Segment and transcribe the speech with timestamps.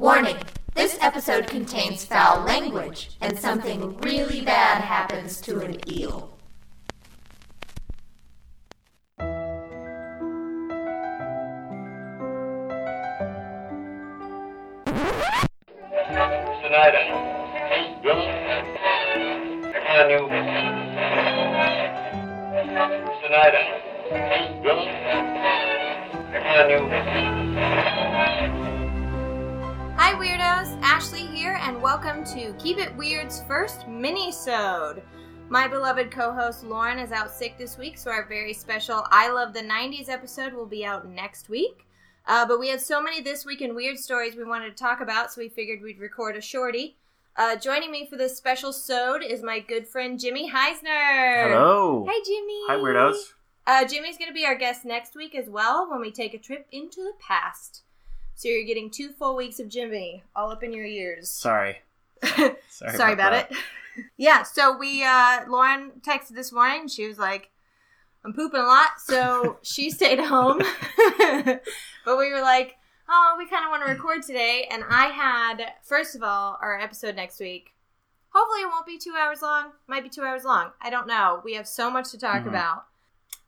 [0.00, 0.38] Warning
[0.74, 6.39] this episode contains foul language, and something really bad happens to an eel.
[33.60, 35.02] First mini-sode.
[35.50, 39.52] My beloved co-host Lauren is out sick this week, so our very special I Love
[39.52, 41.86] the 90s episode will be out next week.
[42.26, 45.02] Uh, but we had so many this week in weird stories we wanted to talk
[45.02, 46.96] about, so we figured we'd record a shorty.
[47.36, 51.50] Uh, joining me for this special sode is my good friend Jimmy Heisner.
[51.50, 52.06] Hello.
[52.08, 52.62] Hey Jimmy.
[52.66, 53.34] Hi, weirdos.
[53.66, 56.38] Uh, Jimmy's going to be our guest next week as well when we take a
[56.38, 57.82] trip into the past.
[58.36, 61.28] So you're getting two full weeks of Jimmy all up in your ears.
[61.28, 61.80] Sorry.
[62.22, 63.52] Sorry, Sorry, about, it.
[64.16, 66.88] yeah, so we uh Lauren texted this morning.
[66.88, 67.50] She was like,
[68.24, 70.58] "I'm pooping a lot," so she stayed home.
[71.18, 72.76] but we were like,
[73.08, 76.78] "Oh, we kind of want to record today." And I had, first of all, our
[76.78, 77.72] episode next week.
[78.32, 79.72] Hopefully, it won't be two hours long.
[79.88, 80.70] Might be two hours long.
[80.80, 81.40] I don't know.
[81.44, 82.48] We have so much to talk Mhm.
[82.48, 82.84] about.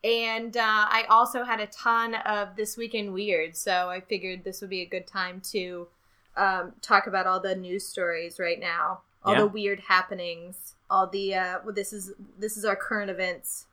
[0.04, 4.60] And uh, I also had a ton of this weekend weird, so I figured this
[4.60, 5.86] would be a good time to
[6.36, 9.40] um, talk about all the news stories right now, all Yeah.
[9.40, 13.66] the weird happenings, all the uh, well, this is this is our current events.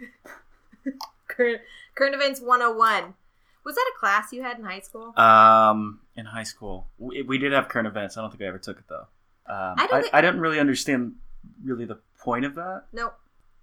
[1.28, 1.60] current
[1.94, 3.14] current events 101.
[3.64, 5.12] Was that a class you had in high school?
[5.18, 8.16] Um, in high school, we, we did have current events.
[8.16, 9.06] I don't think I ever took it though.
[9.48, 11.14] Um, I I, don't think- I, didn't really understand
[11.64, 12.84] really the point of that.
[12.92, 13.12] No.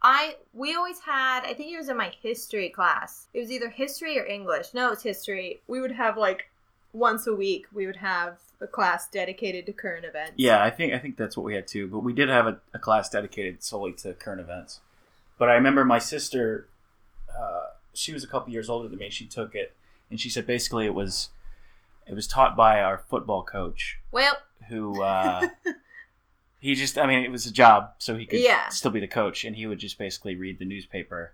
[0.05, 3.27] I we always had I think it was in my history class.
[3.33, 4.73] It was either history or English.
[4.73, 5.61] No, it's history.
[5.67, 6.49] We would have like
[6.93, 10.33] once a week we would have a class dedicated to current events.
[10.37, 11.87] Yeah, I think I think that's what we had too.
[11.87, 14.79] But we did have a, a class dedicated solely to current events.
[15.37, 16.67] But I remember my sister,
[17.37, 19.09] uh, she was a couple years older than me.
[19.09, 19.73] She took it,
[20.09, 21.29] and she said basically it was
[22.07, 24.37] it was taught by our football coach, Well,
[24.69, 25.47] who uh,
[26.59, 28.69] he just I mean it was a job, so he could Yeah.
[28.69, 31.33] still be the coach, and he would just basically read the newspaper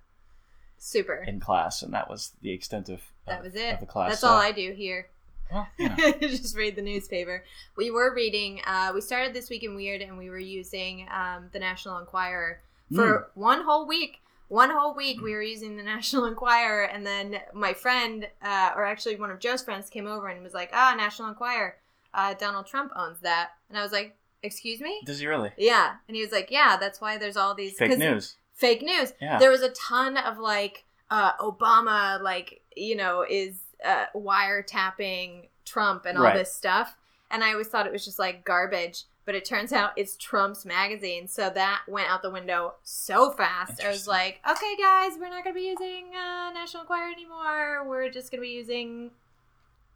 [0.78, 1.16] super.
[1.28, 3.74] in class, and that was the extent of, That was it.
[3.76, 4.10] of the class.
[4.12, 5.10] That's So- all I do here.
[5.52, 5.66] Know.
[6.22, 7.44] just read the newspaper.
[7.78, 8.62] We were reading.
[8.66, 12.62] Uh, we started this week in Weird, and we were using um, the National Enquirer
[12.94, 14.18] for one whole week.
[14.48, 18.84] One whole week, we were using the National Enquirer, and then my friend, uh, or
[18.84, 21.76] actually one of Joe's friends, came over and was like, "Ah, National Enquirer,
[22.14, 25.52] uh, Donald Trump owns that," and I was like, "Excuse me." Does he really?
[25.58, 28.38] Yeah, and he was like, "Yeah, that's why there's all these Fake news.
[28.54, 29.14] fake news.
[29.22, 29.38] Yeah.
[29.38, 36.06] There was a ton of like uh Obama like, you know, is uh wiretapping Trump
[36.06, 36.36] and all Right.
[36.36, 36.96] this stuff.
[37.32, 40.66] And I always thought it was just like garbage, but it turns out it's Trump's
[40.66, 41.28] magazine.
[41.28, 43.84] So that went out the window so fast.
[43.84, 47.88] I was like, "Okay guys, we're not going to be using uh National Enquirer anymore.
[47.88, 49.12] We're just going to be using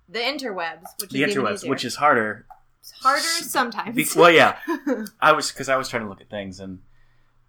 [0.10, 2.46] the interwebs, which The is interwebs, which is harder.
[2.82, 4.16] It's harder sometimes.
[4.16, 4.58] Well, yeah.
[5.22, 6.80] I was because I was trying to look at things and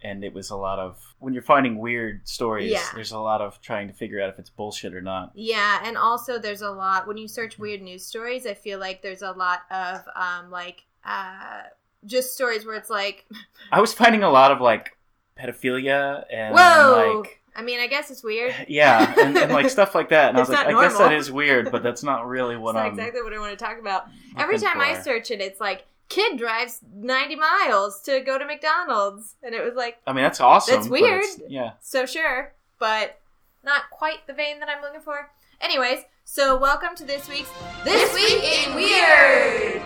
[0.05, 2.71] and it was a lot of when you're finding weird stories.
[2.71, 2.87] Yeah.
[2.95, 5.33] There's a lot of trying to figure out if it's bullshit or not.
[5.35, 8.47] Yeah, and also there's a lot when you search weird news stories.
[8.47, 11.63] I feel like there's a lot of um like uh
[12.05, 13.25] just stories where it's like,
[13.73, 14.97] I was finding a lot of like
[15.39, 17.23] pedophilia and whoa.
[17.23, 18.55] like I mean, I guess it's weird.
[18.69, 20.29] yeah, and, and like stuff like that.
[20.29, 21.19] And I was like, not I guess that normal.
[21.19, 22.93] is weird, but that's not really what not I'm.
[22.93, 24.07] exactly what I want to talk about.
[24.37, 25.03] Every time I for.
[25.03, 29.75] search it, it's like kid drives 90 miles to go to McDonald's, and it was
[29.75, 30.75] like I mean, that's awesome.
[30.77, 31.25] That's weird.
[31.25, 31.73] it's- Yeah.
[31.81, 33.21] so sure, but
[33.63, 35.31] not quite the vein that I'm looking for.
[35.61, 37.51] Anyways, so welcome to this week's
[37.85, 39.83] This, Week in Weird.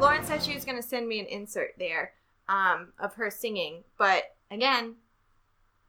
[0.00, 2.12] Lauren said she was going to send me an insert there
[2.48, 4.94] um, of her singing, but again,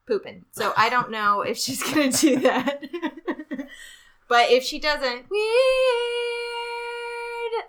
[0.06, 0.44] pooping.
[0.52, 2.82] So I don't know if she's going to do that.
[4.28, 5.50] but if she doesn't, weird.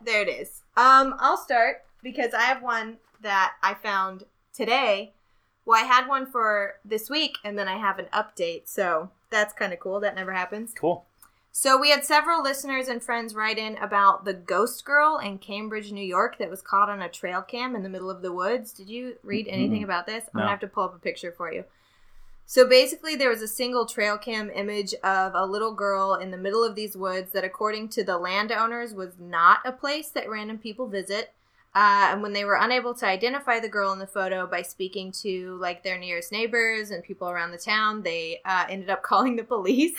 [0.03, 0.60] There it is.
[0.77, 4.23] Um, I'll start because I have one that I found
[4.53, 5.13] today.
[5.65, 8.63] Well, I had one for this week, and then I have an update.
[8.67, 9.99] So that's kind of cool.
[9.99, 10.73] That never happens.
[10.77, 11.05] Cool.
[11.53, 15.91] So we had several listeners and friends write in about the ghost girl in Cambridge,
[15.91, 18.71] New York, that was caught on a trail cam in the middle of the woods.
[18.71, 19.85] Did you read anything Mm-mm.
[19.85, 20.23] about this?
[20.33, 20.41] I'm No.
[20.43, 21.65] gonna have to pull up a picture for you.
[22.51, 26.37] So basically, there was a single trail cam image of a little girl in the
[26.37, 30.57] middle of these woods that, according to the landowners, was not a place that random
[30.57, 31.31] people visit.
[31.73, 35.13] Uh, and when they were unable to identify the girl in the photo by speaking
[35.13, 39.37] to like their nearest neighbors and people around the town, they uh, ended up calling
[39.37, 39.95] the police,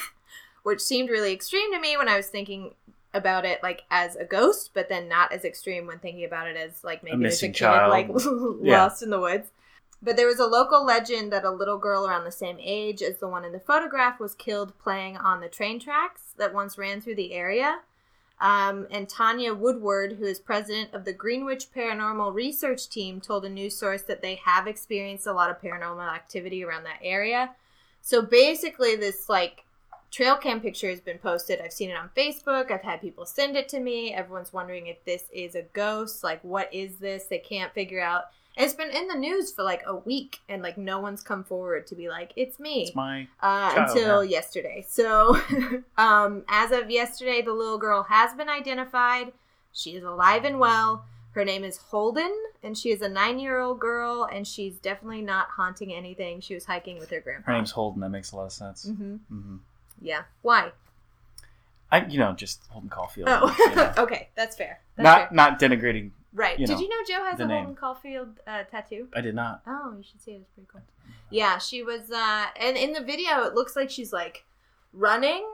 [0.62, 2.74] which seemed really extreme to me when I was thinking
[3.14, 6.58] about it like as a ghost, but then not as extreme when thinking about it
[6.58, 7.90] as like maybe a missing kid, child.
[7.90, 8.08] like
[8.62, 8.82] Yeah.
[8.82, 9.48] lost in the woods.
[10.02, 13.18] But there was a local legend that a little girl around the same age as
[13.18, 17.00] the one in the photograph was killed playing on the train tracks that once ran
[17.00, 17.80] through the area.
[18.40, 23.48] Um, and Tanya Woodward, who is president of the Greenwich Paranormal Research Team, told a
[23.48, 27.54] news source that they have experienced a lot of paranormal activity around that area.
[28.00, 29.62] So basically, this like
[30.10, 31.60] trail cam picture has been posted.
[31.60, 32.72] I've seen it on Facebook.
[32.72, 34.12] I've had people send it to me.
[34.12, 36.24] Everyone's wondering if this is a ghost.
[36.24, 37.26] Like, what is this?
[37.26, 38.24] They can't figure out.
[38.56, 41.86] It's been in the news for like a week, and like no one's come forward
[41.86, 44.30] to be like, "It's me." It's my uh, until yeah.
[44.30, 44.84] yesterday.
[44.86, 45.40] So,
[45.96, 49.32] um, as of yesterday, the little girl has been identified.
[49.72, 51.06] She is alive and well.
[51.30, 52.30] Her name is Holden,
[52.62, 56.42] and she is a nine-year-old girl, and she's definitely not haunting anything.
[56.42, 57.50] She was hiking with her grandpa.
[57.52, 58.02] her name's Holden.
[58.02, 58.84] That makes a lot of sense.
[58.84, 59.56] hmm hmm
[60.00, 60.24] Yeah.
[60.42, 60.72] Why?
[61.90, 63.28] I you know just Holden Caulfield.
[63.30, 63.92] Oh, you know.
[63.98, 64.80] okay, that's fair.
[64.96, 65.28] That's not fair.
[65.32, 66.10] not denigrating.
[66.34, 66.58] Right.
[66.58, 67.56] you Did know, you know Joe has a name.
[67.58, 69.08] Holden Caulfield uh, tattoo?
[69.14, 69.62] I did not.
[69.66, 70.40] Oh, you should see it.
[70.42, 70.80] It's pretty cool.
[71.30, 74.44] Yeah, she was, uh, and in the video, it looks like she's like
[74.92, 75.46] running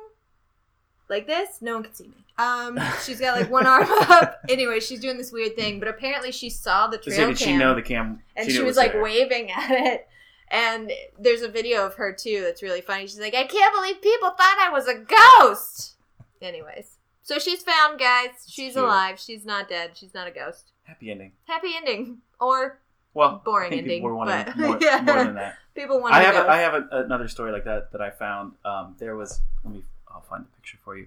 [1.08, 1.60] like this.
[1.60, 2.24] No one can see me.
[2.38, 4.40] Um, she's got like one arm up.
[4.48, 7.56] Anyway, she's doing this weird thing, but apparently she saw the So trail did she
[7.56, 8.20] know the cam?
[8.36, 10.08] and she it was like waving at it.
[10.50, 13.02] And there's a video of her too that's really funny.
[13.06, 15.96] She's like, I can't believe people thought I was a ghost.
[16.40, 16.97] Anyways,
[17.28, 18.30] so she's found, guys.
[18.46, 18.84] She's cute.
[18.84, 19.18] alive.
[19.20, 19.90] She's not dead.
[19.94, 20.72] She's not a ghost.
[20.84, 21.32] Happy ending.
[21.44, 22.80] Happy ending or
[23.12, 25.02] Well, Boring ending, People were wanting but- more, Yeah.
[25.02, 25.56] more than that.
[25.74, 28.10] people want I to have a, I have a, another story like that that I
[28.10, 28.52] found.
[28.64, 31.06] Um, there was let me I'll find the picture for you.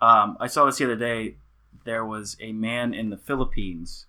[0.00, 1.36] Um, I saw this the other day.
[1.84, 4.06] There was a man in the Philippines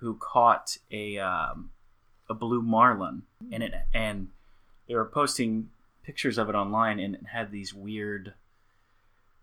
[0.00, 1.70] who caught a um,
[2.28, 4.28] a blue marlin, and it and
[4.88, 5.70] they were posting
[6.02, 8.34] pictures of it online, and it had these weird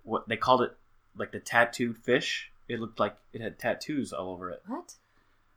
[0.04, 0.76] what they called it
[1.18, 2.52] like the tattooed fish.
[2.68, 4.62] It looked like it had tattoos all over it.
[4.68, 4.94] what?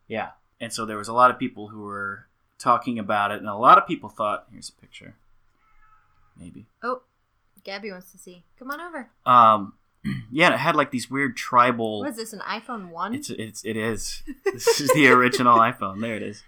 [0.08, 0.30] Yeah.
[0.60, 2.26] And so there was a lot of people who were
[2.58, 5.14] talking about it, and a lot of people thought, here's a picture.
[6.38, 6.66] Maybe.
[6.82, 7.02] Oh,
[7.62, 8.44] Gabby wants to see.
[8.58, 9.08] Come on over.
[9.26, 9.74] Um,
[10.32, 12.00] yeah, it had like these weird tribal.
[12.00, 12.32] What is this?
[12.32, 13.14] An iPhone one?
[13.14, 14.22] It's it's it is.
[14.44, 16.00] This is the original iPhone.
[16.00, 16.42] There it is.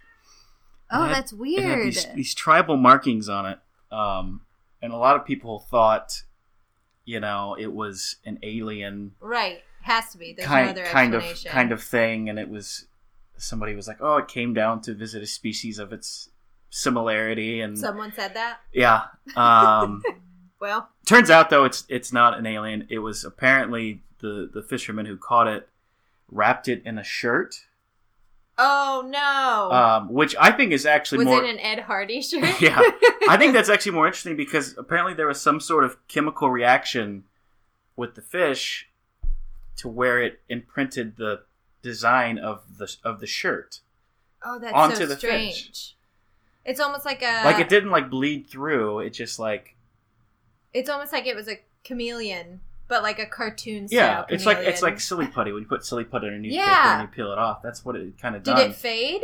[0.90, 1.86] oh, it had- that's weird.
[1.86, 3.58] these, these tribal markings on it,
[3.92, 4.42] um,
[4.82, 6.22] and a lot of people thought,
[7.06, 10.34] you know, it was an alien right, has to be.
[10.34, 12.86] There's kind no other kind of kind of thing, and it was
[13.38, 16.28] somebody was like, oh, it came down to visit a species of its
[16.70, 18.58] similarity, and Someone said that.
[18.72, 19.04] yeah.
[19.34, 20.02] Um,
[20.58, 22.86] Well, turns out though, it's it's not an alien.
[22.88, 25.68] It was apparently the the fisherman who caught it
[26.30, 27.66] wrapped it in a shirt,
[28.58, 29.70] oh no.
[29.76, 31.44] um, which I think is actually was more.
[31.44, 32.60] it an Ed Hardy shirt?
[32.60, 32.80] Yeah.
[33.28, 37.24] I think that's actually more interesting because apparently there was some sort of chemical reaction
[37.96, 38.88] with the fish
[39.76, 41.42] to where it imprinted the
[41.82, 43.80] design of the of the shirt.
[44.44, 45.68] oh, that's onto so the strange.
[45.68, 45.92] fish.
[46.64, 47.42] It's almost like a.
[47.44, 49.00] like it didn't like bleed through.
[49.00, 49.76] It just like
[50.74, 53.98] It's almost like it was a chameleon, but like a cartoon style.
[53.98, 56.64] yeah, it's like it's like silly putty when you put silly putty underneath Yeah.
[56.66, 57.62] paper and you peel it off.
[57.62, 58.70] That's what it kind of Did done.
[58.70, 59.22] it fade?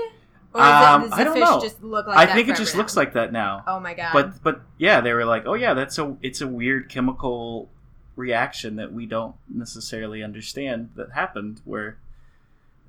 [0.54, 1.60] Or Um, it, does I the don't fish know.
[1.60, 2.78] just look like I think it just now?
[2.78, 3.64] looks like that now.
[3.66, 4.12] Oh my god!
[4.12, 7.70] But but yeah, they were like, oh yeah, that's a it's a weird chemical
[8.16, 11.96] reaction that we don't necessarily understand that happened where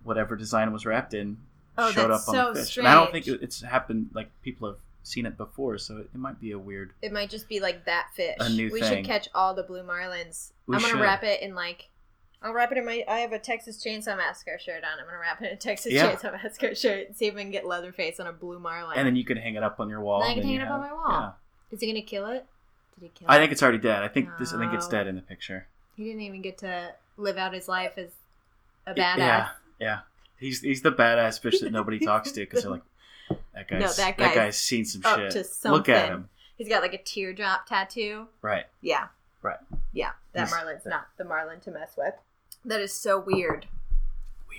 [0.03, 1.38] whatever design was wrapped in
[1.77, 2.77] Oh, showed up on so the fish.
[2.77, 3.41] And I don't think strange.
[3.41, 6.93] it's happened like people have seen it before, so it, it might be a weird.
[7.01, 8.36] It might just be like that fish.
[8.39, 8.89] A new we thing.
[8.89, 10.51] should catch all the blue marlins.
[10.65, 11.01] We I'm gonna should.
[11.01, 11.89] wrap it in like.
[12.41, 13.03] I'll wrap it in my.
[13.07, 15.00] I have a Texas Chainsaw Massacre shirt on.
[15.00, 16.12] I'm gonna wrap it in a Texas Yeah.
[16.13, 18.98] Chainsaw Massacre shirt and see if I can get Leatherface on a blue marlin.
[18.98, 20.22] And then you can hang it up on your wall.
[20.22, 21.05] Then I can hang it up on my wall.
[21.10, 21.31] Yeah.
[21.72, 22.45] Is he gonna kill it?
[23.00, 23.39] Did he kill I it?
[23.39, 24.03] think it's already dead.
[24.03, 24.53] I think this.
[24.53, 25.67] I think it's dead in the picture.
[25.95, 28.10] he didn't even get to live out his life as
[28.88, 29.17] a badass.
[29.17, 29.48] Yeah,
[29.79, 30.00] yeah.
[30.38, 32.81] He's he's the badass fish that nobody talks to because they're like,
[33.53, 35.45] that guy's No, that that guy's guy's seen some up shit.
[35.61, 36.29] to Look at him.
[36.57, 38.27] He's got like a teardrop tattoo.
[38.41, 38.65] Right.
[38.81, 39.07] Yeah.
[39.41, 39.57] Right.
[39.91, 40.11] Yeah.
[40.33, 42.13] That He's- Marlin's not the Marlin to mess with.
[42.65, 43.65] That is so weird.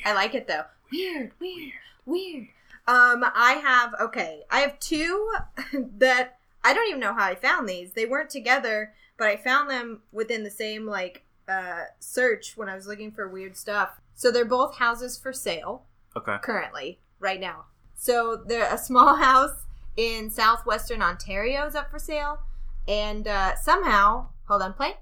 [0.04, 0.64] I like it though.
[0.92, 1.72] Weird, weird,
[2.04, 2.48] weird.
[2.86, 4.42] Um, I have okay.
[4.50, 5.32] I have two
[5.98, 7.92] that I don't even know how I found these.
[7.92, 12.74] They weren't together, but I found them within the same like uh search when I
[12.74, 14.00] was looking for weird stuff.
[14.14, 15.84] So they're both houses for sale
[16.16, 16.36] Okay.
[16.42, 17.64] currently, right now.
[17.94, 22.40] So they're a small house in southwestern Ontario is up for sale,
[22.88, 24.94] and uh, somehow, hold on, play,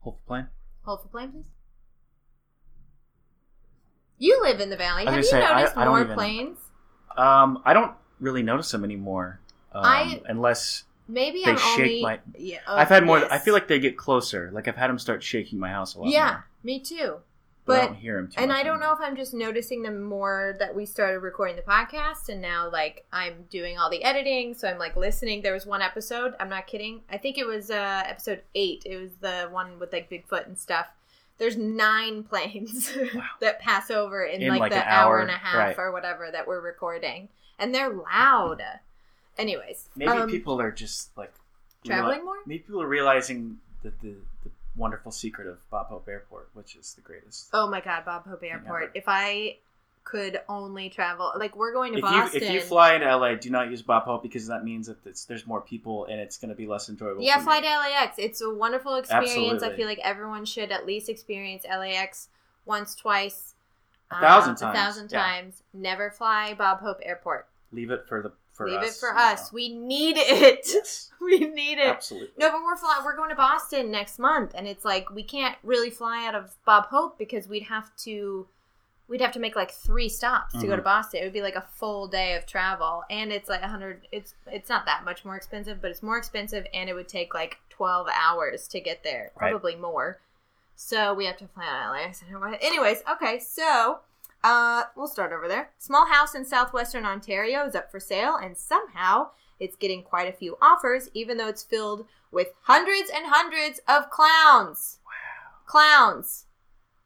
[0.00, 0.46] Hold the plane.
[0.84, 1.46] hold for plane, please.
[4.18, 5.04] You live in the valley.
[5.04, 6.58] Have you say, noticed I don't more even- planes?
[7.16, 9.40] Um, I don't really notice them anymore.
[9.72, 12.02] Um, I- unless Maybe They I'm shake only.
[12.02, 13.20] my- Yeah, I've had more.
[13.20, 13.28] yes.
[13.30, 14.50] I feel like they get closer.
[14.52, 16.08] Like I've had them start shaking my house a lot.
[16.10, 17.18] Yeah, more, me too.
[17.66, 20.56] But, I don't hear too and I don't know if I'm just noticing them more
[20.58, 24.68] that we started recording the podcast and now like I'm doing all the editing, so
[24.68, 25.42] I'm like listening.
[25.42, 27.02] There was one episode, I'm not kidding.
[27.10, 28.84] I think it was uh episode 8.
[28.86, 30.86] It was the one with like Bigfoot and stuff.
[31.38, 32.96] There's nine planes
[33.40, 35.78] that pass over in, In, like, like, the an hour, hour, and a half right.
[35.78, 37.28] or whatever that we're recording.
[37.58, 38.62] And they're loud.
[39.38, 41.32] Anyways, Maybe um, people are just like
[41.84, 42.36] traveling more?
[42.46, 46.94] Maybe people are realizing that the, the wonderful secret of Bob Hope Airport, which is
[46.94, 47.48] the greatest.
[47.52, 48.92] Oh my god, Bob Hope Airport.
[48.94, 49.56] If I
[50.06, 52.40] could only travel like we're going to If Boston.
[52.40, 54.96] you if you fly into LA, do not use Bob Hope because that means that
[55.04, 57.22] it's, there's more people and it's going to be less enjoyable.
[57.22, 58.16] Yeah, fly to LAX.
[58.16, 59.64] It's a wonderful experience.
[59.64, 62.28] I feel like everyone should at least experience LAX
[62.64, 63.54] once, twice,
[64.12, 65.22] A thousand um, times, a thousand yeah.
[65.22, 65.62] times.
[65.74, 67.48] Never fly Bob Hope Airport.
[67.72, 68.96] Leave it for the for Leave us.
[68.96, 69.52] it for us.
[69.52, 70.66] We need it.
[70.74, 71.86] Yes, we need it.
[71.88, 72.28] absolutely.
[72.38, 75.56] No, but we're fly- we're going to Boston next month, and it's like we can't
[75.62, 78.46] really fly out of Bob Hope because we'd have to
[79.08, 80.84] we'd have to make like three stops to go to Mhm.
[80.84, 81.20] Boston.
[81.20, 84.06] It would be like a full day of travel, and it's like a hundred.
[84.12, 87.32] It's it's not that much more expensive, but it's more expensive, and it would take
[87.34, 89.50] like twelve hours to get there, Right.
[89.50, 90.18] probably more.
[90.74, 92.56] So we have to fly out of LA.
[92.60, 94.00] Anyways, okay, so
[94.44, 95.70] uh, we'll start over there.
[95.78, 100.36] Small house in southwestern Ontario is up for sale, and somehow it's getting quite a
[100.36, 104.98] few offers, even though it's filled with hundreds and hundreds of clowns.
[105.04, 105.12] Wow.
[105.66, 106.44] Clowns.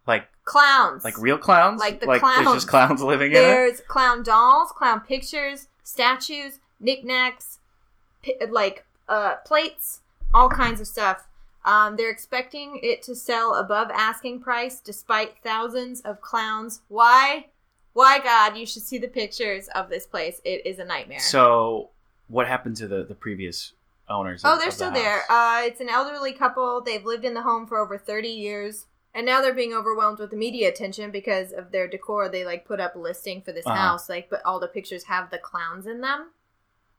[0.06, 1.04] Like Clowns.
[1.04, 1.78] like real clowns.
[1.80, 2.54] Like the there's clowns.
[2.54, 3.40] just clowns living in it.
[3.40, 7.58] There's clown dolls, clown pictures, statues, knickknacks,
[8.25, 10.00] pi- like uh, plates,
[10.34, 11.28] all kinds of stuff.
[11.64, 16.80] Um, they're expecting it to sell above asking price despite thousands of clowns.
[16.88, 17.46] Why?
[17.92, 20.40] Why, God, you should see the pictures of this place.
[20.44, 21.20] It is a nightmare.
[21.20, 21.90] So
[22.28, 23.72] what happened to the the previous
[24.08, 24.42] owners?
[24.44, 25.22] Oh, of- they're of the still there.
[25.30, 26.80] Uh, it's an elderly couple.
[26.80, 28.86] They've lived in the home for over 30 years.
[29.12, 32.28] And now they're being overwhelmed with the media attention because of their decor.
[32.28, 33.74] They like put up a listing for this Uh-huh.
[33.76, 36.28] house, like, but all the pictures have the clowns in them.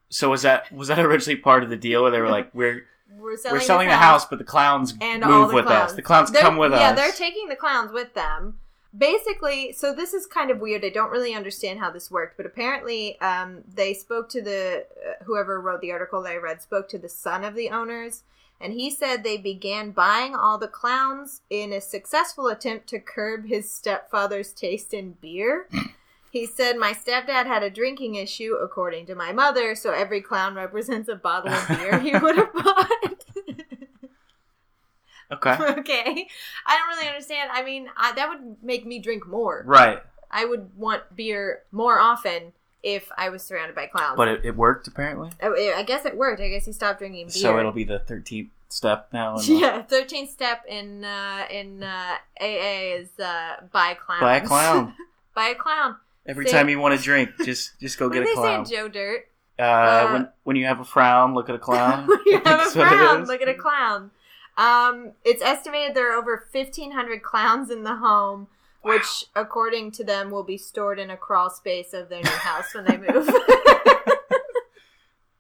[0.10, 2.86] So was that was that originally part of the deal where they were like, we're
[3.18, 5.66] We're selling, we're selling the, clowns house, but the clowns and move all the with
[5.66, 5.92] clowns.
[5.92, 5.96] us.
[5.96, 6.82] The clowns They're- come with yeah, us.
[6.82, 8.60] Yeah, they're taking the clowns with them.
[8.98, 10.84] Basically, so this is kind of weird.
[10.84, 15.24] I don't really understand how this worked, but apparently, um, they spoke to the uh,
[15.24, 18.24] whoever wrote the article that I read spoke to the son of the owners,
[18.60, 23.46] and he said they began buying all the clowns in a successful attempt to curb
[23.48, 25.68] his stepfather's taste in beer.
[26.32, 30.56] He said, My stepdad had a drinking issue, according to my mother, so every clown
[30.56, 33.26] represents a bottle of beer he would have bought.
[35.34, 36.28] okay, okay.
[36.66, 37.50] I don't really understand.
[37.54, 39.64] I mean, I, that would make me drink more.
[39.68, 40.02] right.
[40.34, 44.16] I would want beer more often if I was surrounded by clowns.
[44.16, 45.30] But it, it worked apparently.
[45.44, 46.42] Oh, I, I guess it worked.
[46.42, 47.32] I guess he stopped drinking beer.
[47.32, 49.40] So it'll be the thirteenth step now.
[49.42, 49.82] yeah.
[49.82, 54.22] Thirteenth step in uh, in uh, AA is uh, buy clowns.
[54.22, 54.94] Buy a clown.
[55.36, 55.98] buy a clown.
[56.26, 58.66] Every Say- time you want to drink, just just go get a they clown.
[58.66, 59.28] Joe Dirt?
[59.60, 62.08] Uh, Uh, when when you have a frown, look at a clown.
[62.08, 64.12] When you have a that's what it frown, look at a clown.
[64.58, 68.48] Um, it's estimated there are over 1,500 clowns in the home,
[68.82, 72.74] which, according to them, will be stored in a crawl space of their new house
[72.76, 73.30] when they move.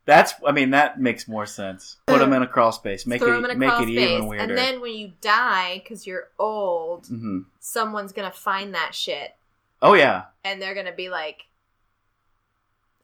[0.05, 1.97] That's I mean that makes more sense.
[2.07, 3.05] Put them in a crawl space.
[3.05, 4.43] Make Throw it them in a make crawl it space, even weirder.
[4.43, 9.35] and then when you die because you're old, hmm someone's gonna find that shit,
[9.81, 10.23] Oh yeah.
[10.43, 11.43] and they're gonna be like,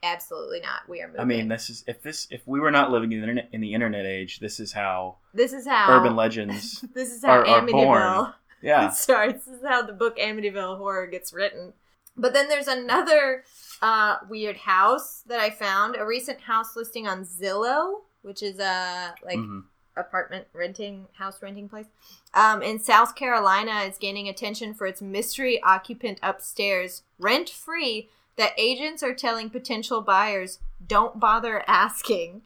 [0.03, 0.87] "Absolutely not.
[0.87, 3.19] We are moving." I mean, this is if this if we were not living in
[3.19, 6.81] the internet, in the internet age, this is how this is how urban legends.
[6.93, 8.33] This is how are- are Amityville.
[8.59, 8.89] Yeah.
[8.91, 11.73] Sorry, this is how the book Amityville Horror gets written.
[12.15, 13.43] But then there's another
[13.83, 15.95] uh, weird house that I found.
[15.95, 19.65] A recent house listing on Zillow, which is a like Mhm.
[19.97, 21.87] Apartment renting house renting place.
[22.33, 28.09] Um, in South Carolina, is gaining attention for its mystery occupant upstairs, rent free.
[28.37, 32.43] That agents are telling potential buyers don't bother asking.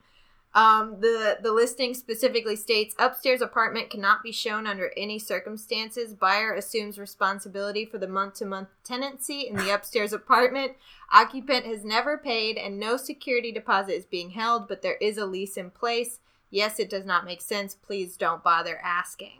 [0.53, 6.13] Um, the the listing specifically states upstairs apartment cannot be shown under any circumstances.
[6.13, 10.73] Buyer assumes responsibility for the month to month tenancy in the upstairs apartment.
[11.13, 15.25] Occupant has never paid and no security deposit is being held, but there is a
[15.25, 16.19] lease in place.
[16.51, 17.73] Yes, it does not make sense.
[17.73, 19.39] Please don't bother asking.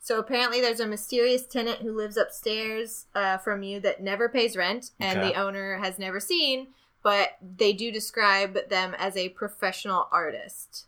[0.00, 4.54] So apparently, there's a mysterious tenant who lives upstairs uh, from you that never pays
[4.56, 5.28] rent, and Okay.
[5.32, 6.68] the owner has never seen.
[7.02, 10.86] But they do describe them as a professional artist.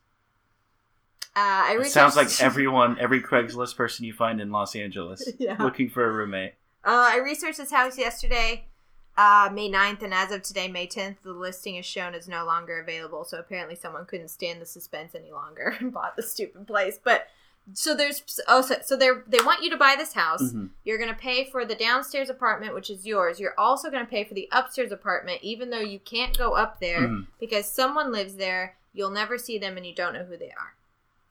[1.35, 5.63] Uh, I It sounds like everyone, every Craigslist person you find in Los Angeles Yeah.
[5.63, 6.55] looking for a roommate.
[6.85, 8.67] Uh, I researched this house yesterday.
[9.17, 12.45] Uh, May 9th, and as of today, May 10th, the listing is shown as no
[12.45, 13.25] longer available.
[13.25, 16.99] So apparently, someone couldn't stand the suspense any longer and bought the stupid place.
[17.03, 17.29] But
[17.73, 20.53] so there's oh so, so they they want you to buy this house.
[20.53, 20.69] Mhm.
[20.85, 23.41] You're gonna pay for the downstairs apartment, which is yours.
[23.41, 27.01] You're also gonna pay for the upstairs apartment, even though you can't go up there
[27.01, 27.27] Mhm.
[27.41, 28.77] because someone lives there.
[28.95, 30.75] You'll never see them, and you don't know who they are.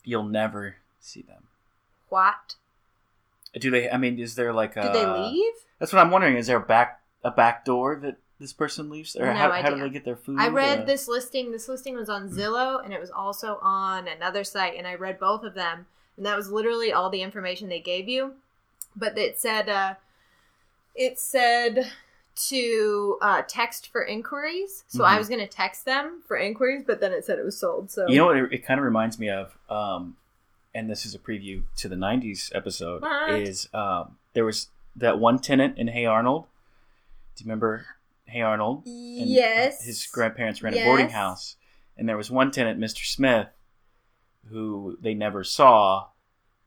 [0.03, 1.47] You'll never see them.
[2.09, 2.55] What?
[3.57, 3.89] Do they?
[3.89, 4.81] I mean, is there like a?
[4.81, 5.53] Did they leave?
[5.79, 6.35] That's what I'm wondering.
[6.35, 9.69] Is there a back a back door that this person leaves, or No how, how
[9.71, 10.39] do they get their food?
[10.39, 11.51] I read or- this listing.
[11.51, 15.19] This listing was on Zillow and it was also on another site, and I read
[15.19, 18.33] both of them, and that was literally all the information they gave you.
[18.95, 19.95] But it said, uh,
[20.95, 21.91] it said
[22.49, 24.83] to uh, text for inquiries.
[24.89, 25.17] So I Mhm.
[25.19, 27.89] was going to text them for inquiries, but then it said it was sold.
[27.91, 28.37] So You know what?
[28.37, 30.17] It, it kind of reminds me of, um,
[30.73, 33.01] and this is a preview to the '90s episode.
[33.01, 33.29] What?
[33.29, 34.67] Is um, there was
[34.97, 36.45] that one tenant in Hey Arnold?
[37.35, 37.85] Do you remember
[38.25, 38.85] Hey Arnold?
[38.85, 41.57] And yes, His grandparents ran a boarding house,
[41.97, 43.05] and there was one tenant, Mr.
[43.05, 43.47] Smith,
[44.49, 46.07] who they never saw,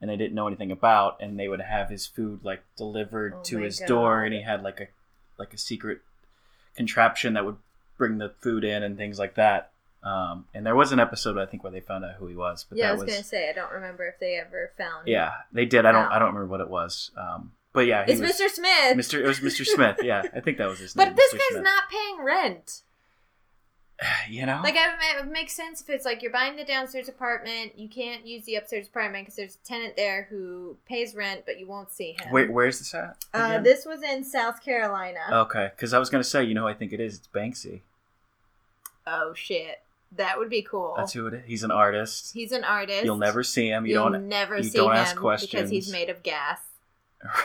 [0.01, 3.43] and they didn't know anything about, and they would have his food like delivered Oh
[3.45, 4.89] to his door, and he had like a
[5.39, 6.01] like a secret
[6.77, 7.57] contraption that would
[7.97, 9.73] bring the food in and things like that.
[10.03, 12.65] Um, and there was an episode I think where they found out who he was,
[12.69, 15.09] but yeah, I was, was, going to say I don't remember if they ever found.
[15.09, 15.87] yeah, they did.
[15.87, 16.15] I don't No.
[16.15, 17.11] I don't remember what it was.
[17.17, 18.49] Um, but yeah, it's was, Mr.
[18.51, 18.97] Smith.
[18.97, 19.21] Mr.
[19.21, 19.65] It was Mr.
[19.65, 19.99] Smith.
[20.03, 21.07] Yeah, I think that was his name.
[21.09, 21.39] But this Mr.
[21.39, 21.63] guy's Smith.
[21.65, 22.83] not paying rent.
[24.31, 27.73] You know, Like, it would make sense if it's like you're buying the downstairs apartment,
[27.77, 31.59] you can't use the upstairs apartment because there's a tenant there who pays rent, but
[31.59, 32.31] you won't see him.
[32.31, 33.17] Where, where's this at?
[33.35, 35.19] uh, this was in South Carolina.
[35.33, 37.17] Okay, because I was gonna say, you know, who I think it is.
[37.17, 37.81] It's Banksy.
[39.07, 39.81] Oh shit,
[40.17, 40.95] that would be cool.
[40.97, 41.43] That's who it is.
[41.47, 42.33] He's an artist.
[42.35, 43.05] He's an artist.
[43.05, 43.85] You'll never see him.
[43.87, 44.29] You You'll don't.
[44.29, 45.71] never you see don't him ask because questions.
[45.71, 46.61] he's made of gas.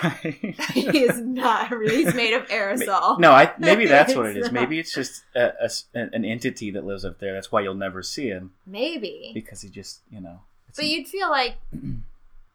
[0.03, 0.55] Right.
[0.73, 1.71] he is not.
[1.71, 2.03] really.
[2.05, 3.19] He's made of aerosol.
[3.19, 4.51] No, I maybe that's what It's is.
[4.53, 7.33] Maybe it's just a, a an entity that lives up there.
[7.33, 9.31] That's why you'll never see him Maybe.
[9.33, 10.41] because he just, you know.
[10.75, 11.55] But you'd feel like,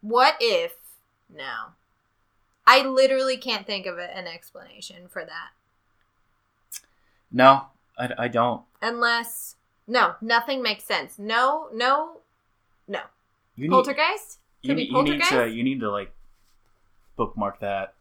[0.01, 0.75] what if?
[1.35, 1.73] No.
[2.67, 5.51] I literally can't think of an explanation for that.
[7.33, 7.67] no,
[7.99, 8.63] I, I don't.
[8.83, 11.19] Unless, no, nothing makes sense.
[11.19, 12.19] No, no,
[12.87, 13.01] no.
[13.57, 14.39] You need, Poltergeist?
[14.63, 15.57] you, Could be need, you need to poltergeist?
[15.57, 16.13] you need to like
[17.19, 17.95] bookmark that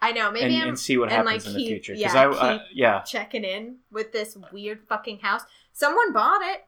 [0.00, 0.30] I know.
[0.30, 1.92] Maybe and, I'm and see what and, happens like, in the future.
[1.92, 5.42] Because yeah, I, I yeah checking in with this weird fucking house.
[5.74, 6.64] Someone bought it.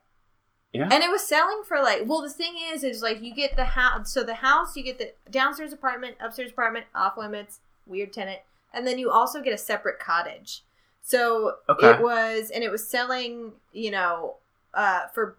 [0.74, 0.88] Yeah.
[0.90, 3.64] And it was selling for like, well, the thing is, is like you get the
[3.64, 4.12] house.
[4.12, 8.40] So the house, you get the downstairs apartment, upstairs apartment, off limits, weird tenant,
[8.72, 10.64] and then you also get a separate cottage.
[11.02, 11.90] So Okay.
[11.90, 14.36] it was, and it was selling, you know,
[14.72, 15.36] uh, for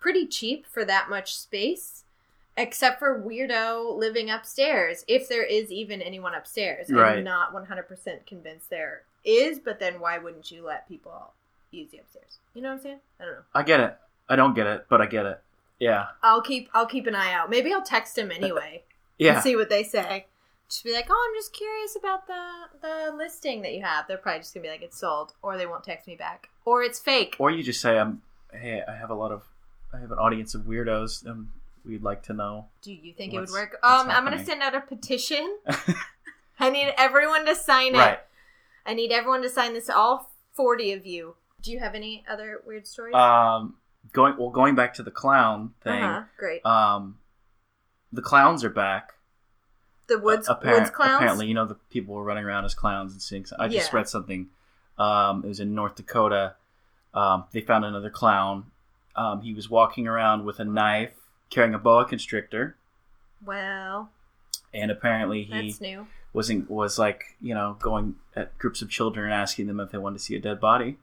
[0.00, 2.02] pretty cheap for that much space,
[2.56, 5.04] except for weirdo living upstairs.
[5.08, 7.18] If there is even anyone upstairs, Right.
[7.18, 9.58] I'm not 100 percent convinced there is.
[9.58, 11.32] But then why wouldn't you let people
[11.70, 12.38] use the upstairs?
[12.54, 13.00] You know what I'm saying?
[13.20, 13.40] I don't know.
[13.54, 13.96] I get it.
[14.28, 15.40] I don't get it, but I get it.
[15.80, 17.50] Yeah, I'll keep I'll keep an eye out.
[17.50, 18.84] Maybe I'll text him anyway
[19.18, 19.34] yeah.
[19.34, 20.26] and see what they say.
[20.68, 24.06] Just be like, oh, I'm just curious about the the listing that you have.
[24.06, 26.82] They're probably just gonna be like, it's sold, or they won't text me back, or
[26.82, 27.36] it's fake.
[27.38, 29.42] Or you just say, "I'm hey, I have a lot of,
[29.92, 31.48] I have an audience of weirdos, and
[31.84, 33.78] we'd like to know." Do you think it would work?
[33.82, 35.58] Um, I'm gonna send out a petition.
[36.58, 37.98] I need everyone to sign it.
[37.98, 38.18] right.
[38.86, 39.88] I need everyone to sign this.
[39.90, 41.36] All forty of you.
[41.62, 43.14] Do you have any other weird stories?
[43.14, 43.76] Um,
[44.12, 46.02] going well, going back to the clown thing.
[46.02, 46.24] uh-huh.
[46.38, 46.64] Great.
[46.66, 47.18] Um,
[48.12, 49.14] the clowns are back.
[50.06, 51.16] The woods Appar- woods clowns.
[51.16, 53.46] Apparently, you know the people were running around as clowns and seeing.
[53.58, 53.96] I just Yeah.
[53.98, 54.48] read something.
[54.98, 56.54] Um, it was in North Dakota.
[57.14, 58.70] Um, they found another clown.
[59.16, 61.14] Um, he was walking around with a knife,
[61.54, 62.76] carrying a boa constrictor,
[63.44, 64.10] Well,
[64.72, 65.98] and apparently he
[66.32, 69.98] wasn't was like you know going at groups of children and asking them if they
[69.98, 70.98] wanted to see a dead body.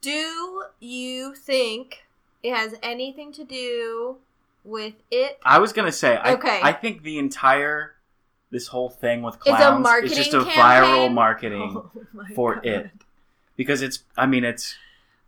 [0.00, 2.04] Do you think
[2.42, 4.16] it has anything to do
[4.64, 5.38] with it?
[5.44, 6.60] I was gonna say, I, Okay.
[6.62, 7.94] I think the entire
[8.50, 10.56] this whole thing with clowns is just a campaign?
[10.56, 11.72] viral marketing
[12.18, 12.66] Oh for God.
[12.66, 12.90] it
[13.56, 14.02] because it's.
[14.16, 14.76] I mean, it's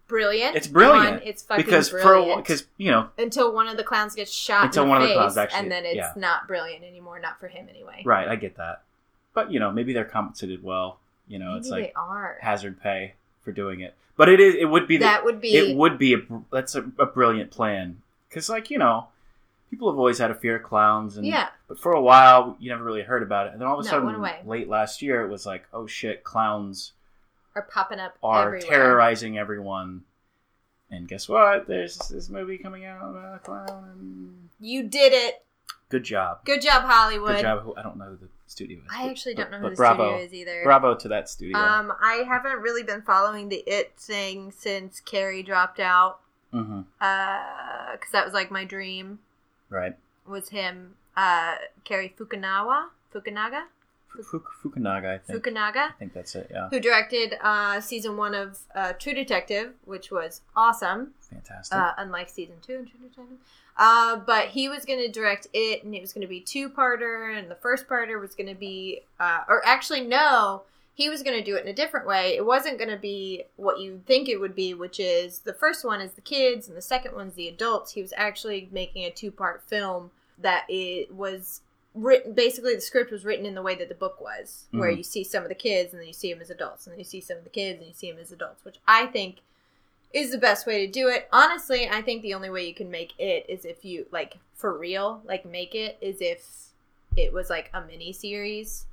[0.09, 0.55] Brilliant.
[0.57, 1.19] It's brilliant.
[1.21, 2.45] One, it's fucking because brilliant.
[2.45, 5.09] because you know until one of the clowns gets shot Until in the one of
[5.09, 6.13] the face, clowns actually- and then it's yeah.
[6.17, 7.19] not brilliant anymore.
[7.19, 8.03] Not for him anyway.
[8.05, 8.29] right.
[8.29, 8.83] I get that,
[9.35, 10.99] but you know maybe they're compensated well.
[11.29, 12.37] You know, Maybe it's they like are.
[12.41, 14.55] hazard pay for doing it, but it is.
[14.55, 15.57] It would be the, that would be.
[15.57, 16.19] it would be a
[16.53, 19.09] that's a, a brilliant plan because like you know
[19.71, 21.49] people have always had a fear of clowns and yeah.
[21.67, 23.89] but for a while you never really heard about it and then all of a
[23.89, 26.93] No, sudden late last year it was like oh shit clowns
[27.57, 28.69] Are popping up are everywhere.
[28.79, 30.03] terrorizing everyone
[30.91, 35.43] and guess what there's this movie coming out about a clown and You did it.
[35.89, 36.45] Good job.
[36.45, 37.37] Good job, Hollywood.
[37.37, 37.73] Good job.
[37.77, 38.85] I don't know who the studio is.
[38.91, 40.11] I actually don't know who the bravo.
[40.11, 40.61] studio is either.
[40.65, 41.57] Bravo to that studio.
[41.57, 46.21] Um, I haven't really been following the It thing since Cary dropped out.
[46.53, 49.19] hmm Uh, because that was like my dream
[49.71, 49.97] Right.
[50.27, 50.97] was him.
[51.17, 53.63] Uh, Cary Fukunawa, Fukunaga,
[54.25, 55.43] Fuk- Fukunaga, I think.
[55.43, 56.49] Fukunaga, I think that's it.
[56.51, 56.69] Yeah.
[56.71, 61.13] who directed uh season one of uh, True Detective, which was awesome.
[61.31, 61.77] Fantastic.
[61.77, 63.39] uh, unlike season two and True Detective.
[63.79, 66.71] Uh, but he was going to direct it, and it was going to be two
[66.71, 70.63] parter, and the first parter was going to be, uh, or actually no,
[70.95, 72.35] he was going to do it in a different way.
[72.37, 75.85] It wasn't going to be what you think it would be, which is the first
[75.85, 77.93] one is the kids, and the second one's the adults.
[77.93, 81.61] He was actually making a two part film that it was
[81.97, 82.33] written.
[82.35, 84.99] Basically, the script was written in the way that the book was, where Mhm.
[84.99, 86.99] you see some of the kids, and then you see them as adults, and then
[86.99, 89.39] you see some of the kids, and you see them as adults, which I think
[90.13, 91.29] is the best way to do it.
[91.33, 94.77] Honestly, I think the only way you can make it is if you like for
[94.77, 96.69] real, like make it is if
[97.17, 98.87] it was like a mini series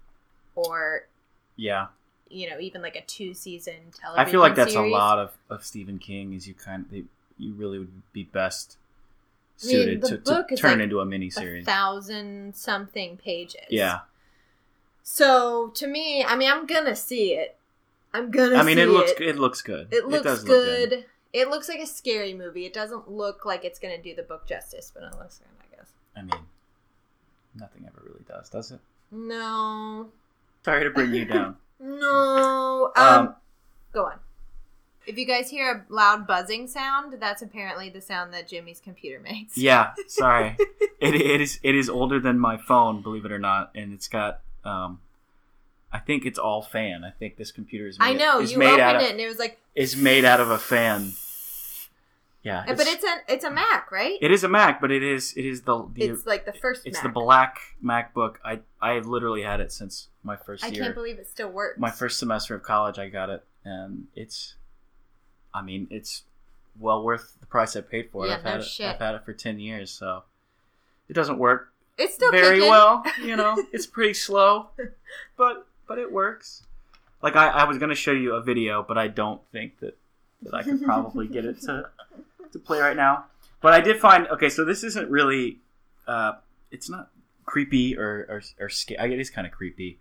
[0.56, 1.08] or
[1.56, 1.88] yeah.
[2.30, 4.92] you know, even like a two season television I feel like that's series.
[4.92, 6.34] a lot of, of Stephen King.
[6.34, 7.04] Is you kind of
[7.38, 8.78] you really would be best
[9.64, 11.66] I mean, the to, book to is turn like into a a miniseries.
[11.66, 13.62] thousand something pages.
[13.70, 14.00] Yeah.
[15.04, 17.58] So to me, I mean, I'm gonna see it.
[18.14, 18.56] I'm gonna.
[18.58, 19.88] I mean, see it looks It, it looks good.
[19.92, 20.92] It looks does good.
[20.92, 22.66] look It looks like a scary movie.
[22.66, 25.76] It doesn't look like it's gonna do the book justice, but it looks good, I
[25.76, 25.92] guess.
[26.16, 26.46] I mean,
[27.56, 28.80] nothing ever really does, does it?
[29.12, 30.10] No.
[30.64, 31.58] Sorry to bring you down.
[31.80, 32.94] No.
[32.96, 33.36] Um, Um,
[33.92, 34.20] go on.
[35.06, 39.20] If you guys hear a loud buzzing sound, that's apparently the sound that Jimmy's computer
[39.20, 39.58] makes.
[39.58, 40.56] Yeah, sorry.
[41.00, 44.08] it, it is it is older than my phone, believe it or not, and it's
[44.08, 45.00] got um,
[45.92, 47.04] I think it's all fan.
[47.04, 48.00] I think this computer is.
[48.00, 50.26] Made, I know you made opened out of, it and it was like, is made
[50.26, 51.12] out of a fan.
[52.42, 54.18] Yeah, but it's a it's a Mac, right?
[54.22, 56.86] it is a Mac, but it is it is the, the it's like the first.
[56.86, 57.04] it's Mac.
[57.04, 58.36] the black MacBook.
[58.44, 60.84] I I have literally had it since my first I year.
[60.84, 61.80] can't believe it still works.
[61.80, 63.00] my first semester of college.
[63.00, 64.56] I got it, and it's.
[65.54, 66.24] I mean, it's
[66.80, 68.30] well worth the price I paid for it.
[68.30, 68.82] Yeah, I've no had it.
[68.82, 70.24] I've had it for ten years, so
[71.10, 72.70] it doesn't work It's still very kicking.
[72.70, 73.04] well.
[73.22, 74.70] You know, it's pretty slow,
[75.38, 76.64] but but it works.
[77.22, 79.98] Like I, I was gonna show you a video, but I don't think that
[80.42, 81.90] that I could probably get it to
[82.52, 83.26] to play right now.
[83.62, 84.50] But I did find okay.
[84.50, 85.60] So this isn't really.
[86.08, 86.34] Uh,
[86.72, 87.10] it's not
[87.46, 89.14] creepy or or, or scary.
[89.14, 90.00] It is kind of creepy.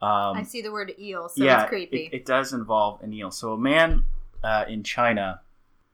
[0.00, 2.06] Um, I see the word eel, so yeah, it's creepy.
[2.12, 3.30] It, it does involve an eel.
[3.30, 4.04] So a man
[4.44, 5.40] uh, in China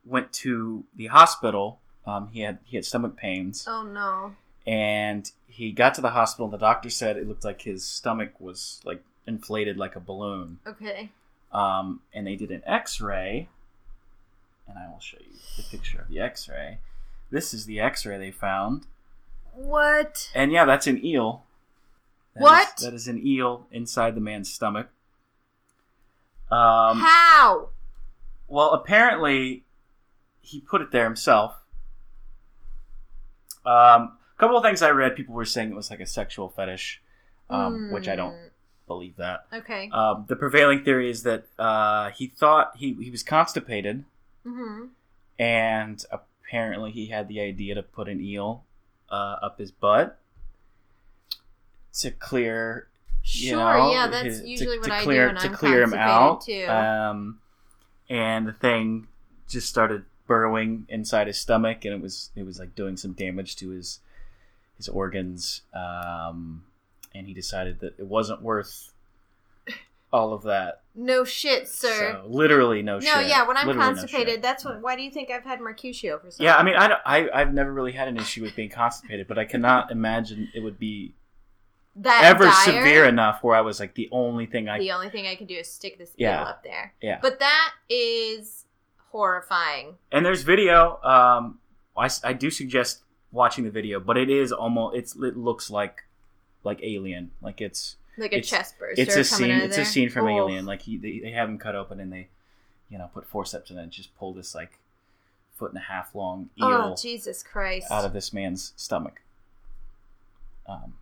[0.04, 1.78] went to the hospital.
[2.06, 4.34] Um, he had he had stomach pains, oh no.
[4.66, 6.48] and he got to the hospital.
[6.48, 10.58] The doctor said it looked like his stomach was like inflated like a balloon.
[10.66, 11.10] Okay.
[11.52, 13.48] Um, and they did an X-ray,
[14.68, 16.78] and I will show you the picture of the X-ray.
[17.30, 18.86] This is the X-ray they found,
[19.52, 20.30] What?
[20.34, 21.44] and yeah, that's an eel.
[22.34, 22.76] That is- What?
[22.82, 24.88] that is an eel inside the man's stomach.
[26.50, 27.68] Um, How?
[28.50, 29.62] Well, apparently,
[30.42, 31.54] he put it there himself.
[33.64, 36.48] Um, a couple of things I read, people were saying it was like a sexual
[36.48, 37.00] fetish,
[37.48, 38.50] um, which I don't Mm,
[38.88, 39.46] believe that.
[39.52, 39.88] Okay.
[39.92, 44.04] Um, the prevailing theory is that uh, he thought he he was constipated,
[44.44, 44.86] hmm
[45.38, 48.64] and apparently he had the idea to put an eel
[49.10, 50.18] uh, up his butt
[52.00, 52.88] to clear
[53.22, 53.58] you Sure.
[53.78, 55.94] know, yeah, that's his- usually to, what I clear, do when to I'm clear him
[55.94, 56.40] out.
[56.46, 56.66] too.
[56.66, 57.39] Um,
[58.10, 59.06] and the thing
[59.48, 63.56] just started burrowing inside his stomach, and it was it was like doing some damage
[63.56, 64.00] to his
[64.76, 65.62] his organs.
[65.72, 66.64] Um,
[67.14, 68.92] and he decided that it wasn't worth
[70.12, 70.82] all of that.
[70.94, 72.20] no shit, sir.
[72.22, 73.14] So literally no, no, shit.
[73.14, 73.46] No, yeah.
[73.46, 74.42] When I'm Literally constipated, shit.
[74.42, 74.80] that's what.
[74.80, 77.28] Why do you think I've had Mercutio for so Yeah, I mean, I, don't- I
[77.32, 80.78] I've never really had an issue with being constipated, but I cannot imagine it would
[80.80, 81.14] be
[82.00, 85.08] that ever dire, severe enough where I was like the only thing I The only
[85.10, 86.40] thing I can do is stick this Yeah.
[86.42, 86.94] eel up there.
[87.00, 87.18] yeah.
[87.22, 88.64] But that is
[89.12, 89.96] horrifying.
[90.12, 91.00] and there's video.
[91.02, 91.58] Um,
[91.96, 96.02] I, I do suggest watching the video, but it is almost it's it looks like
[96.64, 99.00] like Alien, like it's Like a It's- chest burster.
[99.02, 99.82] it's a scene it's there.
[99.82, 100.36] a scene from Oh.
[100.46, 100.66] Alien.
[100.66, 102.28] Like he they, they have him cut open and they
[102.88, 104.78] you know put forceps in it and just pull this like
[105.56, 107.90] foot and a half long eel Oh Jesus Christ!
[107.90, 109.20] out of this man's stomach.
[110.68, 110.94] Um,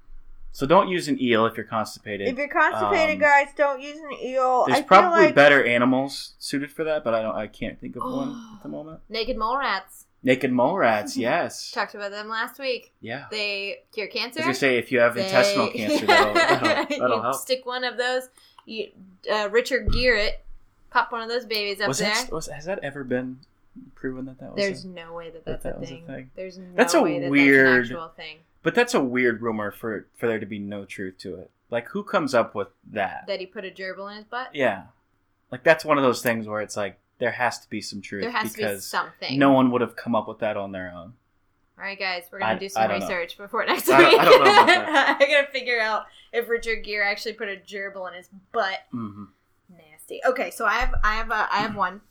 [0.58, 2.26] so don't use an eel if you're constipated.
[2.26, 4.64] If you're constipated, Um, guys, don't use an eel.
[4.66, 7.36] There's I probably like better animals suited for that, but I don't.
[7.36, 8.98] I can't think of one at the moment.
[9.08, 10.06] Naked mole rats.
[10.24, 12.92] Naked mole rats, yes, Talked about them last week.
[13.00, 13.26] yeah.
[13.30, 14.40] They cure cancer.
[14.40, 16.66] was gonna say if you have They- intestinal cancer, that'll, that'll,
[16.98, 17.36] that'll you help.
[17.36, 18.28] Stick one of those.
[18.66, 18.88] You,
[19.32, 20.40] uh, Richard Gere
[20.90, 22.12] pop one of those babies up Was there.
[22.12, 23.38] that, was, has that ever been
[23.94, 24.56] proven that that was?
[24.56, 26.06] There's a, no way that that that's a, that was a thing.
[26.06, 26.30] thing.
[26.34, 28.38] There's no That's a way that weird- that's an actual thing.
[28.68, 31.50] But that's a weird rumor for for there to be no truth to it.
[31.70, 33.24] Like, who comes up with that?
[33.26, 34.54] That he put a gerbil in his butt.
[34.54, 34.82] yeah,
[35.50, 38.24] like that's one of those things where it's like there has to be some truth
[38.24, 39.38] There has to be because something.
[39.38, 41.14] no one would have come up with that on their own.
[41.78, 43.06] All right, guys, we're gonna I- do some don't know.
[43.06, 44.20] research before next I week.
[44.20, 45.16] I don't know about that.
[45.22, 46.04] I gotta figure out
[46.34, 48.80] if Richard Gere actually put a gerbil in his butt.
[48.90, 49.24] hmm
[49.70, 50.20] Nasty.
[50.26, 52.02] Okay, so I have I have a, I have one.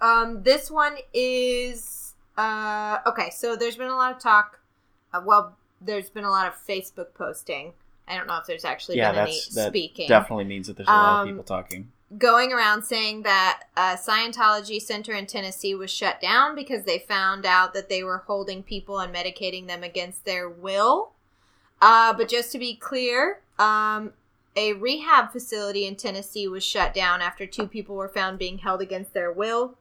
[0.00, 3.30] Um, this one is uh okay.
[3.30, 4.58] So there's been a lot of talk.
[5.12, 7.72] Uh, well, there's been a lot of Facebook posting.
[8.08, 10.88] I don't know if there's actually Yeah, been any that speaking definitely means that there's
[10.88, 11.90] a lot of Um, people talking.
[12.18, 17.46] going around saying that a Scientology center in Tennessee was shut down because they found
[17.46, 21.12] out that they were holding people and medicating them against their will.
[21.80, 24.12] Uh, but just to be clear, um,
[24.56, 28.80] a rehab facility in Tennessee was shut down after two people were found being held
[28.80, 29.76] against their will.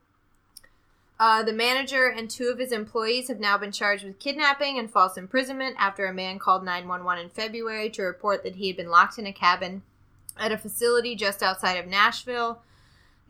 [1.24, 4.92] Uh, the manager and two of his employees have now been charged with kidnapping and
[4.92, 8.90] false imprisonment after a man called 911 in February to report that he had been
[8.90, 9.84] locked in a cabin
[10.38, 12.62] at a facility just outside of Nashville.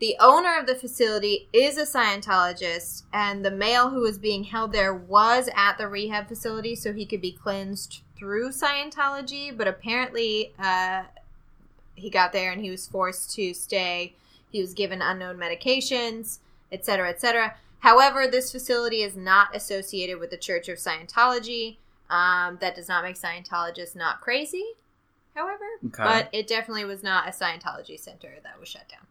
[0.00, 4.72] The owner of the facility is a Scientologist, and the male who was being held
[4.72, 9.56] there was at the rehab facility so he could be cleansed through Scientology.
[9.56, 11.04] But apparently, uh,
[11.94, 14.14] he got there and he was forced to stay.
[14.50, 16.40] He was given unknown medications,
[16.72, 17.54] etc., etc.
[17.84, 21.76] However, this facility is not associated with the Church of Scientology.
[22.08, 24.64] Um, that does not make Scientologists not crazy,
[25.34, 25.66] however.
[25.88, 26.02] Okay.
[26.02, 29.06] But it definitely was not a Scientology center that was shut down.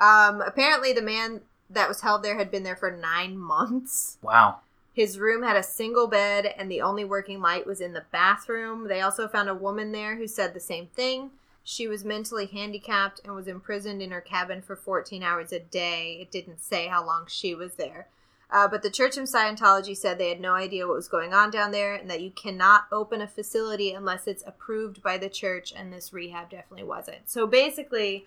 [0.00, 4.18] Um, apparently, the man that was held there had been there for nine months.
[4.22, 4.58] Wow.
[4.92, 8.88] His room had a single bed, and the only working light was in the bathroom.
[8.88, 11.30] They also found a woman there who said the same thing.
[11.64, 16.18] She was mentally handicapped and was imprisoned in her cabin for 14 hours a day.
[16.20, 18.08] It didn't say how long she was there.
[18.50, 21.50] Uh, but the Church of Scientology said they had no idea what was going on
[21.50, 25.70] down there and that you cannot open a facility unless it's approved by the church,
[25.76, 27.28] and this rehab definitely wasn't.
[27.28, 28.24] So basically,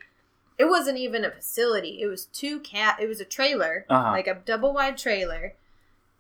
[0.60, 2.00] it wasn't even a facility.
[2.04, 3.00] It was two cat.
[3.02, 4.12] It was a trailer, Uh-huh.
[4.12, 5.56] like a double wide trailer,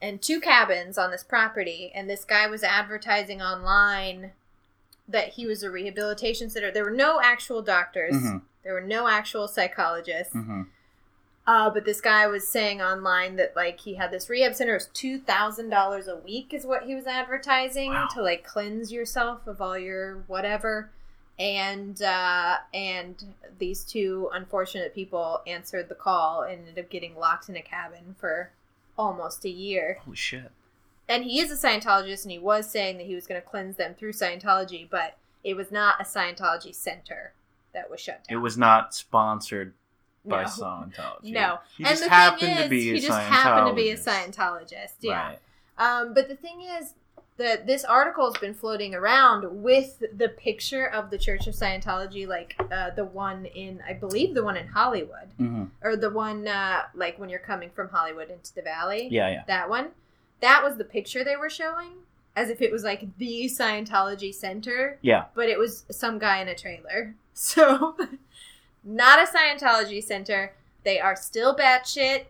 [0.02, 1.91] and two cabins on this property.
[1.93, 4.32] And this guy was advertising online
[5.12, 6.71] that he was a rehabilitation center.
[6.71, 8.13] There were no actual doctors.
[8.15, 8.41] Mhm.
[8.63, 10.34] There were no actual psychologists.
[10.34, 10.63] hmm
[11.47, 14.74] Uh, but this guy was saying online that like he had this rehab center.
[14.74, 18.08] It was two thousand dollars a week is what he was advertising Wow.
[18.13, 20.91] to like cleanse yourself of all your whatever.
[21.39, 27.50] And uh, and these two unfortunate people answered the call and ended up getting locked
[27.50, 28.52] in a cabin for
[28.95, 29.97] almost a year.
[30.06, 30.52] Holy shit.
[31.12, 33.76] And he is a Scientologist, and he was saying that he was going to cleanse
[33.76, 37.34] them through Scientology, but it was not a Scientology center
[37.74, 38.38] that was shut down.
[38.38, 39.74] It was not sponsored
[40.26, 40.47] by No.
[40.47, 41.34] Scientology.
[41.34, 43.74] No, He and just the happened thing is, to be a he just happened to
[43.74, 44.93] be a Scientologist.
[45.02, 45.28] Yeah.
[45.28, 45.39] Right.
[45.78, 46.93] Um, but the thing is
[47.36, 52.26] that this article has been floating around with the picture of the Church of Scientology,
[52.26, 56.47] like uh, the one in, I believe, the one in Hollywood, hmm or the one
[56.47, 59.10] uh, like when you're coming from Hollywood into the Valley.
[59.12, 59.43] Yeah, yeah.
[59.47, 59.89] That one.
[60.41, 61.91] That was the picture they were showing,
[62.36, 65.25] as if it was like the Scientology center, Yeah.
[65.36, 67.15] but it was some guy in a trailer.
[67.34, 67.95] So,
[68.84, 70.54] not a Scientology center.
[70.84, 72.25] They are still batshit.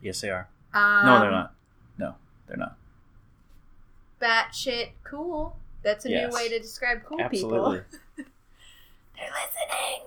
[0.00, 0.48] Yes, they are.
[0.72, 1.54] Um, No, they're not.
[1.98, 2.14] No,
[2.46, 2.76] they're not.
[4.20, 5.56] batshit cool.
[5.82, 6.30] That's a Yes.
[6.32, 7.80] new way to describe cool Absolutely.
[7.80, 8.00] people.
[8.16, 10.02] They're listening.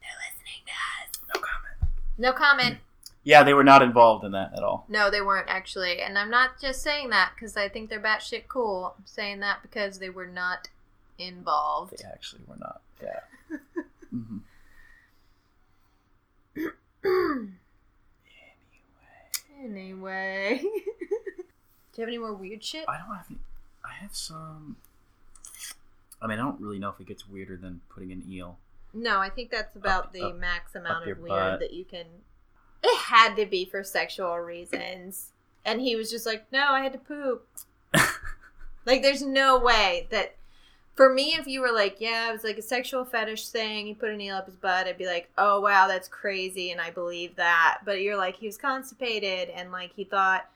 [0.00, 1.20] They're listening to us.
[1.34, 1.92] No comment.
[2.18, 2.78] No comment.
[3.24, 4.84] Yeah, they were not involved in that at all.
[4.88, 6.00] No, they weren't actually.
[6.00, 8.94] And I'm not just saying that because I think they're batshit cool.
[8.98, 10.68] I'm saying that because they were not
[11.18, 11.98] involved.
[11.98, 12.82] They actually were not.
[13.02, 13.20] Yeah.
[14.10, 14.38] hmm
[19.62, 20.60] Anyway.
[20.62, 22.84] Do you have any more weird shit?
[22.88, 23.26] I don't have.
[23.30, 23.38] Any,
[23.84, 24.76] I have some.
[26.20, 28.58] I mean, I don't really know if it gets weirder than putting an eel.
[28.92, 31.60] No, I think that's about Up- the up- max amount of weird butt.
[31.60, 32.06] that you can.
[32.86, 35.30] It had to be for sexual reasons.
[35.64, 37.46] And he was just like, no, I had to poop.
[38.86, 40.34] like, there's no way that.
[40.96, 43.94] For me, if you were like, yeah, it was like a sexual fetish thing, he
[43.94, 46.90] put an eel up his butt, I'd be like, oh, wow, that's crazy, and I
[46.92, 47.78] believe that.
[47.84, 50.48] But you're like, he was constipated, and like, he thought,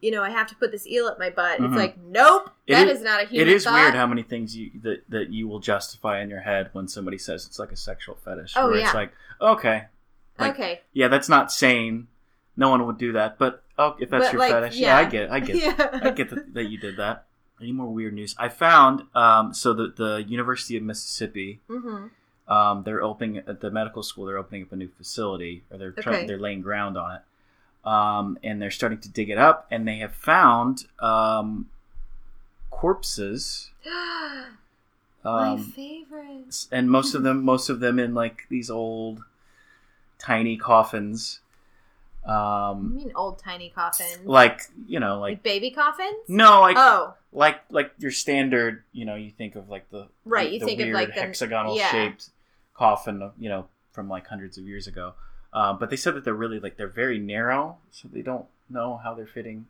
[0.00, 1.60] you know, I have to put this eel up my butt.
[1.60, 1.66] Mhm.
[1.66, 3.74] It's like, nope, It that is- is not a human It is thought.
[3.74, 7.18] weird how many things you that, that you will justify in your head when somebody
[7.18, 8.54] says it's like a sexual fetish.
[8.56, 8.86] Oh, yeah.
[8.86, 9.88] It's like, okay,
[10.38, 10.80] like, okay.
[10.92, 12.08] yeah, that's not sane.
[12.56, 13.38] No one would do that.
[13.38, 15.00] But oh, if that's But, your like, fetish, yeah.
[15.00, 15.06] yeah.
[15.06, 15.30] I get, it.
[15.30, 15.56] I get.
[15.78, 16.00] Yeah.
[16.02, 17.24] I get that, that you did that.
[17.60, 18.34] Any more weird news?
[18.38, 22.52] I found um, so the the University of Mississippi, mm-hmm.
[22.52, 24.26] um, they're opening at the medical school.
[24.26, 26.26] They're opening up a new facility, or they're trying, Okay.
[26.26, 29.66] they're laying ground on it, um, and they're starting to dig it up.
[29.70, 31.70] And they have found um,
[32.70, 33.70] corpses.
[35.24, 36.66] My Um, favorite.
[36.70, 39.22] and most of them, most of them in like these old,
[40.18, 41.40] tiny coffins.
[42.26, 44.18] You Um, mean old tiny coffins?
[44.24, 46.16] like you know, Like like baby coffins?
[46.28, 48.82] no, like oh, like like your standard.
[48.92, 51.20] You know, you think of like the Right, the, you the think of, like, the-
[51.20, 51.90] hexagonal yeah.
[51.90, 52.30] shaped
[52.74, 53.30] coffin.
[53.38, 55.14] You know, from like hundreds of years ago.
[55.52, 58.96] Um, but they said that they're really like they're very narrow, so they don't know
[59.02, 59.66] how they're fitting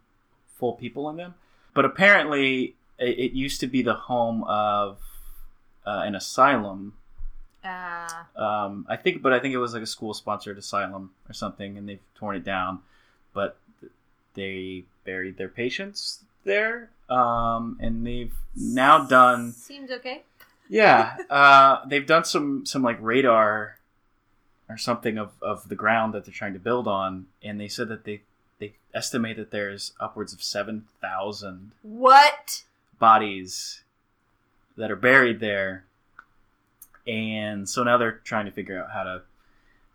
[0.46, 1.34] full people in them.
[1.74, 4.98] But apparently, it, it used to be the home of
[5.84, 6.94] uh, an asylum.
[7.64, 11.32] Uh, Um, I think, but I think it was like a school sponsored asylum or
[11.32, 12.80] something, and they've torn it down.
[13.32, 13.56] But
[14.34, 20.22] they buried their patients there, um, and they've now done seems okay.
[20.68, 23.78] yeah, uh, they've done some some like radar
[24.68, 27.88] or something of, of the ground that they're trying to build on, and they said
[27.88, 28.22] that they
[28.58, 32.62] they estimate that there's upwards of seven thousand What?
[32.98, 33.82] bodies
[34.76, 35.84] that are buried there,
[37.06, 39.22] and so now they're trying to figure out how to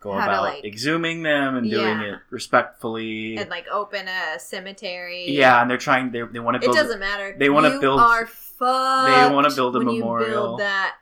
[0.01, 2.13] go How to, about like- exhuming them and doing Yeah.
[2.13, 3.35] it respectfully.
[3.37, 5.29] And like open a cemetery.
[5.31, 6.11] yeah, and they're trying.
[6.11, 6.75] They they want to It build.
[6.77, 7.35] doesn't matter.
[7.37, 10.29] they wanna build- Are fucked they wanna build a memorial.
[10.29, 10.95] Build that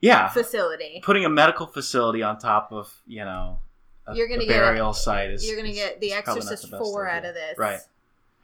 [0.00, 1.00] yeah, facility.
[1.04, 3.58] putting a medical facility on top of you know
[4.06, 6.52] a, You're gonna get- burial site is You're gonna is- get The is probably not
[6.52, 7.18] Exorcist the four idea.
[7.18, 7.80] out of this, right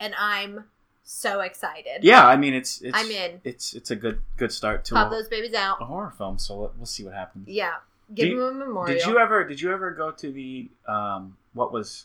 [0.00, 0.64] And I'm
[1.04, 2.02] so excited.
[2.02, 3.40] yeah i mean it's, it's I'm in.
[3.44, 5.80] it's it's a good good start to Pop a, those babies out.
[5.80, 7.74] a horror film so let- we'll see what happens Yeah.
[8.14, 8.94] Give them a memorial.
[8.98, 12.04] did you ever did you ever go to the um what was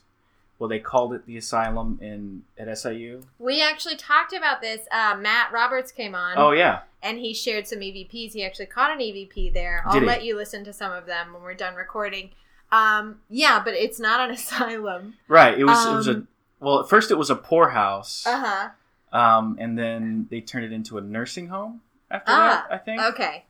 [0.57, 4.81] well they called it the asylum in at siu we actually talked about this.
[4.91, 6.37] Uh, Matt Roberts came on.
[6.37, 8.33] oh yeah and he shared some EVPs.
[8.33, 9.83] He actually caught an EVP there.
[9.85, 12.31] I'll let you listen to some of them when we're done recording.
[12.71, 15.13] Um, yeah, but it's not an asylum.
[15.27, 16.27] right it was it was a Um,
[16.59, 18.69] well at first it was a poorhouse Uh huh.
[19.13, 23.01] Um and then they turned it into a nursing home after Ah, that i think
[23.01, 23.43] Okay.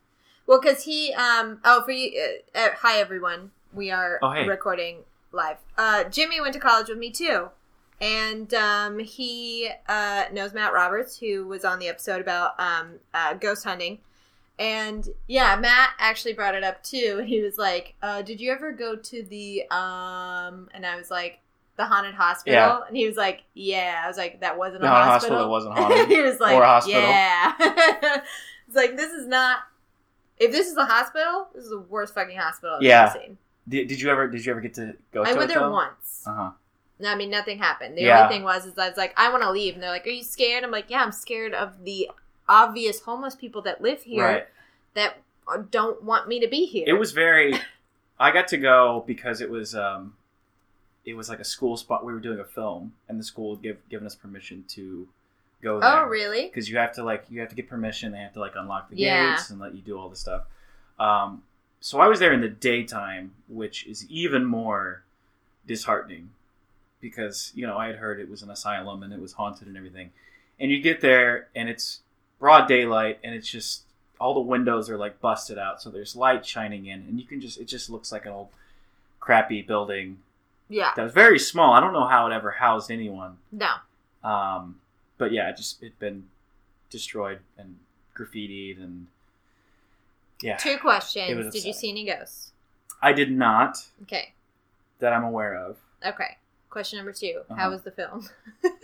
[0.45, 2.17] Well, because he, um, oh, for you,
[2.55, 3.51] uh, uh, hi everyone.
[3.73, 4.47] We are Oh, hey.
[4.47, 4.99] recording
[5.33, 5.57] live.
[5.77, 7.49] Uh, Jimmy went to college with me too.
[7.99, 13.33] And um, he uh, knows Matt Roberts, who was on the episode about um, uh,
[13.33, 13.99] ghost hunting.
[14.57, 17.23] And yeah, Matt actually brought it up too.
[17.27, 21.39] He was like, uh, "Did you ever go to the?" Um, and I was like,
[21.77, 22.79] "The haunted hospital." Yeah.
[22.87, 26.07] And he was like, "Yeah." I was like, "That wasn't a hospital." hospital wasn't haunted.
[26.09, 27.01] he was like, Or a hospital.
[27.01, 27.53] "Yeah."
[28.67, 29.59] it's like this is not.
[30.37, 33.09] If this is a hospital, this is the worst fucking hospital I've Yeah.
[33.09, 33.37] ever seen.
[33.67, 35.71] did, did you ever did you ever get to go I to went there though?
[35.71, 36.23] once.
[36.27, 36.51] uh-huh
[37.05, 37.95] I mean, nothing happened.
[37.97, 38.23] The Yeah.
[38.23, 40.11] only thing was, is I was like, I want to leave, and they're like, Are
[40.11, 40.63] you scared?
[40.63, 42.09] I'm like, Yeah, I'm scared of the
[42.49, 44.47] obvious homeless people that live here right
[44.95, 45.17] that
[45.69, 46.85] don't want me to be here.
[46.87, 47.53] it was very
[48.19, 50.13] i got to go because it was um
[51.07, 53.63] it was like a school spot we were doing a film and the school had
[53.63, 55.07] give given us permission to
[55.63, 56.47] go there Oh, really?
[56.47, 58.89] because you have to like you have to get permission they have to like unlock
[58.89, 59.31] the Yeah.
[59.35, 60.43] gates and let you do all this stuff
[60.99, 61.41] um
[61.79, 65.03] so i was there in the daytime which is even more
[65.65, 66.29] disheartening
[67.01, 69.77] because you know i had heard it was an asylum and it was haunted and
[69.77, 70.11] everything
[70.59, 72.01] and you get there and it's
[72.39, 73.83] broad daylight and it's just
[74.19, 77.39] all the windows are like busted out so there's light shining in and you can
[77.39, 78.47] just it just looks like an old
[79.19, 80.17] crappy building
[80.69, 80.91] Yeah.
[80.95, 83.73] that was very small i don't know how it ever housed anyone No.
[84.23, 84.79] um,
[85.17, 86.25] but yeah, it just it'd been
[86.89, 87.77] destroyed and
[88.15, 89.07] graffitied and
[90.43, 90.57] yeah.
[90.57, 91.51] Two questions.
[91.51, 92.51] Did you see any ghosts?
[93.01, 94.33] I did not Okay.
[94.99, 95.77] that I'm aware of.
[96.05, 96.37] Okay.
[96.69, 97.55] Question number 2 Uh-huh.
[97.59, 98.29] How was the film?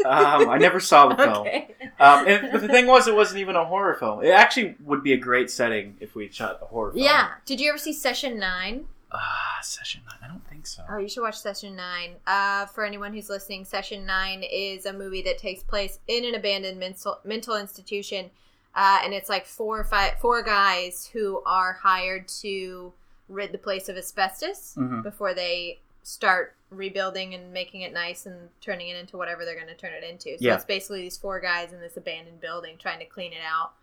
[0.04, 1.38] Um, I never saw the film.
[1.48, 1.76] okay.
[2.00, 4.24] Um, and but the thing was, it wasn't even a horror film.
[4.24, 7.04] It actually would be a great setting if we shot a horror film.
[7.04, 7.30] Yeah.
[7.46, 8.86] Did you ever see Session 9?
[9.14, 10.18] Ah, session nine.
[10.24, 10.84] I don't think so.
[10.90, 12.16] Oh, you should watch Session 9.
[12.26, 16.36] Uh, for anyone who's listening, Session 9 is a movie that takes place in an
[16.36, 18.32] abandoned mental, mental institution.
[18.76, 22.92] Uh, and it's like four or five, four guys who are hired to
[23.30, 25.04] rid the place of asbestos Mhm.
[25.04, 29.68] before they start rebuilding and making it nice and turning it into whatever they're going
[29.68, 30.32] to turn it into.
[30.32, 30.56] So Yeah.
[30.56, 33.74] it's basically these four guys in this abandoned building trying to clean it out.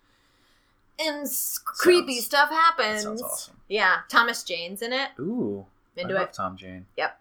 [1.00, 1.26] And
[1.64, 3.02] creepy Sounds- stuff happens.
[3.02, 3.56] sounds awesome.
[3.68, 5.10] Yeah, Thomas Jane's in it.
[5.18, 5.64] Ooh,
[5.96, 6.34] Into I love it.
[6.34, 6.86] Tom Jane.
[6.96, 7.18] Yep.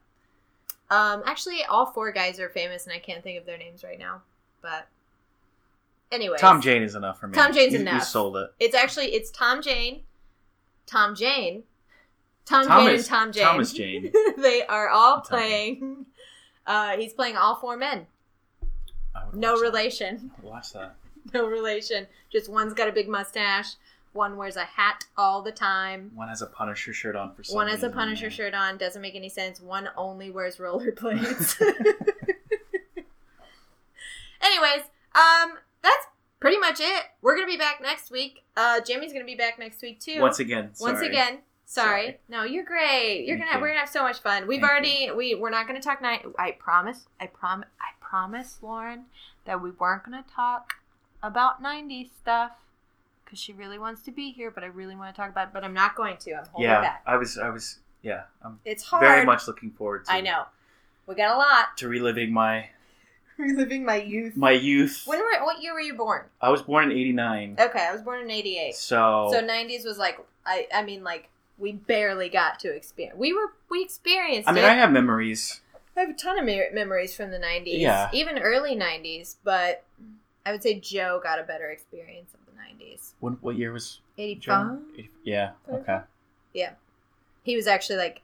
[0.90, 4.00] Um, actually, all four guys are famous, and I can't think of their names right
[4.00, 4.22] now.
[4.62, 4.88] But
[6.12, 7.36] anyway, Tom Jane is enough for me.
[7.36, 8.04] Tom Jane's You- You enough.
[8.04, 8.52] sold it.
[8.60, 10.02] It's actually it's Tom Jane,
[10.88, 11.64] Tom Jane,
[12.46, 13.44] Tom Jane, and Tom Jane.
[13.44, 14.12] Thomas Jane.
[14.38, 16.08] they are all playing.
[16.66, 18.08] Uh, he's playing all four men.
[19.34, 20.32] No relation.
[20.42, 20.96] Watch that.
[21.34, 22.08] No relation.
[22.32, 23.76] Just one's got a big mustache.
[24.14, 26.12] One wears a hat all the time.
[26.16, 28.30] One has a Punisher shirt on for some One has a reason, Punisher yeah.
[28.32, 28.78] shirt on.
[28.78, 29.62] Doesn't make any sense.
[29.62, 31.62] One only wears rollerblades.
[34.42, 34.82] Anyways,
[35.14, 36.06] um, that's
[36.40, 37.04] pretty much it.
[37.22, 38.44] We're gonna be back next week.
[38.58, 40.22] Uh, Jimmy's gonna be back next week too.
[40.22, 40.72] Once again.
[40.80, 41.40] Once again.
[41.66, 42.04] Sorry.
[42.04, 42.20] Sorry.
[42.30, 43.26] No, you're great.
[43.26, 43.62] You're Thank gonna you.
[43.62, 44.48] we're gonna have so much fun.
[44.48, 46.26] We've Thank already we we're not gonna talk night.
[46.40, 47.06] I promise.
[47.20, 47.68] I promise.
[47.80, 49.06] I promise, Lauren,
[49.46, 50.74] that we weren't gonna talk
[51.24, 52.52] about '90s stuff
[53.26, 55.50] because she really wants to be here, but I really want to talk about.
[55.50, 56.34] it, But I'm not going to.
[56.34, 57.04] I'm holding Yeah, back.
[57.06, 57.38] I was.
[57.38, 57.80] I was.
[58.02, 59.02] Yeah, I'm It's hard.
[59.06, 60.12] very much looking forward to.
[60.14, 60.44] I know.
[61.06, 61.76] We got a lot.
[61.78, 62.70] to reliving my
[63.38, 64.36] Reliving my youth.
[64.38, 65.04] my youth.
[65.06, 66.24] When were what year were you born?
[66.42, 68.76] I was born in '89, Okay, I was born in '88.
[68.76, 73.18] so, So '90s was like I I mean like we barely got to experience.
[73.18, 74.48] We were we experienced.
[74.48, 74.68] I mean, it.
[74.68, 75.62] I have memories.
[75.98, 77.80] I have a ton of me- memories from the 90s.
[77.80, 78.10] Yeah.
[78.14, 79.84] Even early 90s, but
[80.46, 83.14] I would say Joe got a better experience of the 90s.
[83.20, 84.80] When, what year was 85?
[84.98, 85.52] 80 Yeah.
[85.72, 86.00] Okay.
[86.54, 86.72] Yeah.
[87.44, 88.22] He was actually like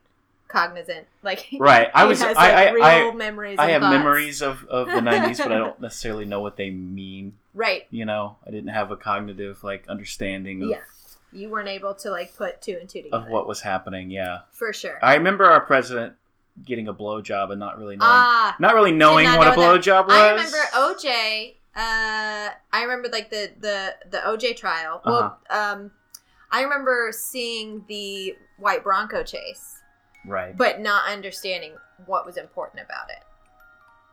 [0.48, 1.08] cognizant.
[1.24, 1.90] Like Right.
[1.94, 2.22] I was.
[2.22, 2.72] has, I.
[2.72, 3.00] like, I.
[3.02, 3.60] real I, memories.
[3.60, 3.92] I have thoughts.
[3.98, 7.34] memories of, of the '90s, but I don't necessarily know what they mean.
[7.54, 7.86] Right.
[7.92, 10.80] You know, I didn't have a cognitive like understanding of, Yeah.
[11.32, 13.24] You weren't able to like put two and two together.
[13.24, 14.10] of what was happening.
[14.10, 15.00] Yeah, For sure.
[15.04, 16.14] I remember our president
[16.64, 18.56] getting a blowjob and not really knowing, Ah.
[18.60, 19.82] not really knowing not what a know that.
[19.84, 20.16] blowjob was.
[20.16, 21.54] I remember OJ.
[21.76, 25.02] Uh, I remember like the the the OJ trial.
[25.06, 25.74] Well, Uh-huh.
[25.74, 25.92] um,
[26.52, 29.82] I remember seeing the white Bronco chase,
[30.26, 30.56] right.
[30.56, 31.74] but not understanding
[32.06, 33.24] what was important about it.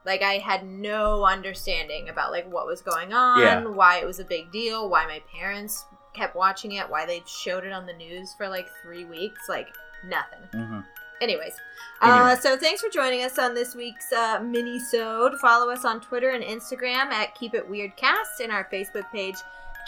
[0.04, 3.64] Like I had no understanding about like what was going on, Yeah.
[3.64, 5.84] why it was a big deal, why my parents
[6.14, 9.68] kept watching it, why they showed it on the news for like three weeks, like
[10.04, 10.40] nothing.
[10.52, 10.80] hmm
[11.22, 11.54] Anyways,
[12.00, 15.38] Uh, so thanks for joining us on this week's uh, mini-sode.
[15.38, 19.36] Follow us on Twitter and Instagram at Keep It Weird Cast and our Facebook page,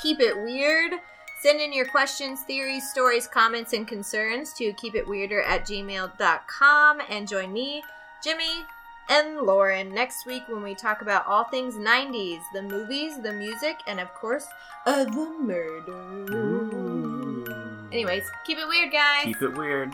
[0.00, 0.92] Keep It Weird.
[1.40, 7.52] Send in your questions, theories, stories, comments, and concerns to keepitweirder at gmail.com and join
[7.52, 7.82] me,
[8.22, 8.64] Jimmy,
[9.10, 13.76] and Lauren next week when we talk about all things 90s, the movies, the music,
[13.88, 14.46] and of course,
[14.86, 16.32] uh, the murder.
[16.32, 17.44] Ooh.
[17.92, 19.24] Anyways, keep it weird, guys.
[19.24, 19.92] Keep it weird.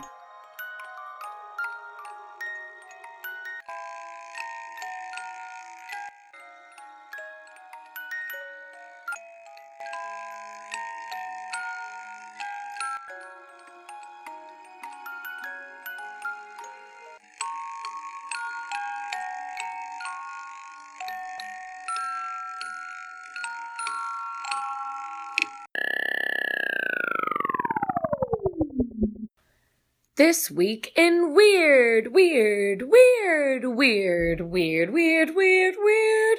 [30.23, 36.37] This week in weird, weird, weird, weird, weird, weird, weird, weird,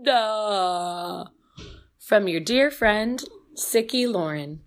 [0.00, 0.08] weird.
[0.08, 1.26] Uh,
[1.98, 3.22] from your dear friend,
[3.58, 4.62] Sicky Lauren.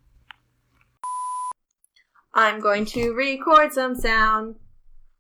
[2.36, 4.54] I'm going to record some sound.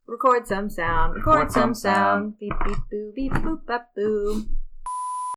[0.05, 1.15] Record some sound.
[1.15, 2.37] Record Record some some sound.
[2.39, 4.45] Beep beep boo beep boop bop boo.